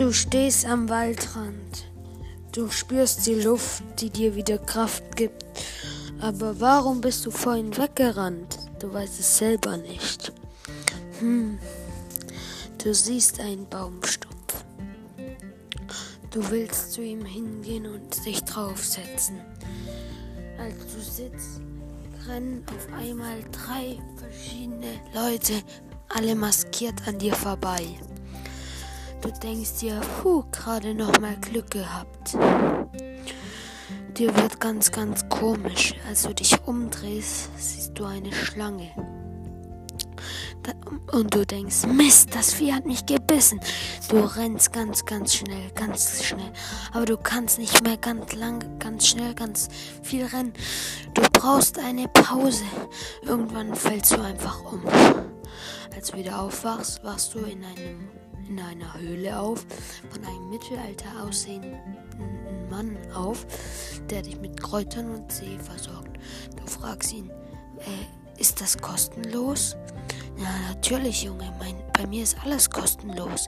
[0.00, 1.84] Du stehst am Waldrand.
[2.52, 5.44] Du spürst die Luft, die dir wieder Kraft gibt.
[6.22, 8.56] Aber warum bist du vorhin weggerannt?
[8.78, 10.32] Du weißt es selber nicht.
[11.18, 11.58] Hm.
[12.82, 14.64] Du siehst einen Baumstumpf.
[16.30, 19.38] Du willst zu ihm hingehen und dich draufsetzen.
[20.58, 21.60] Als du sitzt,
[22.26, 25.62] rennen auf einmal drei verschiedene Leute,
[26.08, 27.84] alle maskiert an dir vorbei.
[29.20, 32.34] Du denkst dir, puh, gerade noch mal Glück gehabt.
[34.16, 35.94] Dir wird ganz, ganz komisch.
[36.08, 38.90] Als du dich umdrehst, siehst du eine Schlange.
[41.12, 43.60] Und du denkst, Mist, das Vieh hat mich gebissen.
[44.08, 46.52] Du rennst ganz, ganz schnell, ganz schnell.
[46.92, 49.68] Aber du kannst nicht mehr ganz lang, ganz schnell, ganz
[50.02, 50.52] viel rennen.
[51.14, 52.64] Du brauchst eine Pause.
[53.22, 54.82] Irgendwann fällst du einfach um.
[55.94, 58.08] Als du wieder aufwachst, wachst du in einem
[58.48, 59.64] in einer Höhle auf,
[60.10, 61.78] von einem Mittelalter aussehenden
[62.68, 63.46] Mann auf,
[64.10, 66.18] der dich mit Kräutern und Tee versorgt.
[66.56, 67.30] Du fragst ihn,
[67.78, 69.76] äh, ist das kostenlos?
[70.36, 71.52] Ja, natürlich, Junge.
[71.60, 73.46] Mein, bei mir ist alles kostenlos.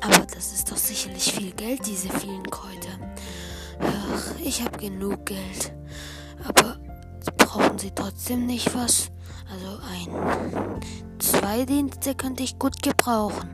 [0.00, 2.98] Aber das ist doch sicherlich viel Geld, diese vielen Kräuter.
[3.80, 5.72] Ach, ich habe genug Geld.
[6.44, 6.78] Aber
[7.36, 9.10] brauchen Sie trotzdem nicht was?
[9.50, 10.80] Also ein,
[11.52, 13.50] zwei Dienste könnte ich gut gebrauchen.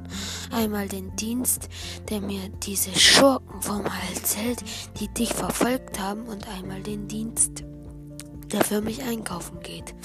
[0.52, 1.68] Einmal den Dienst,
[2.08, 4.62] der mir diese Schurken vom Hals hält,
[5.00, 7.64] die dich verfolgt haben, und einmal den Dienst,
[8.52, 9.96] der für mich einkaufen geht.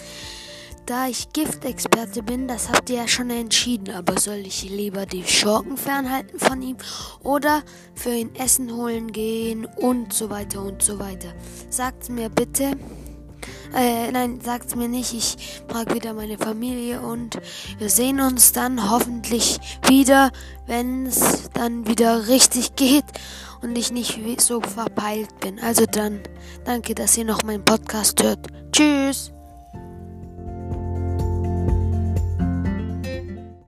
[0.87, 5.23] Da ich Giftexperte bin, das habt ihr ja schon entschieden, aber soll ich lieber die
[5.23, 6.77] Schurken fernhalten von ihm
[7.21, 7.61] oder
[7.93, 11.31] für ihn Essen holen gehen und so weiter und so weiter?
[11.69, 12.75] Sagt's mir bitte.
[13.75, 15.13] Äh, nein, sagt's mir nicht.
[15.13, 17.39] Ich mag wieder meine Familie und
[17.79, 20.31] wir sehen uns dann hoffentlich wieder,
[20.67, 23.05] wenn es dann wieder richtig geht
[23.61, 25.59] und ich nicht so verpeilt bin.
[25.59, 26.21] Also dann,
[26.65, 28.47] danke, dass ihr noch meinen Podcast hört.
[28.71, 29.32] Tschüss.